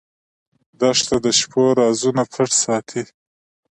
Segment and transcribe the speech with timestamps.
[0.79, 3.03] دښته د شپو رازونه پټ ساتي.